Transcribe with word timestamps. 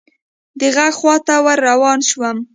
د 0.59 0.61
ږغ 0.75 0.87
خواته 0.97 1.35
ور 1.45 1.57
روان 1.69 1.99
شوم. 2.09 2.37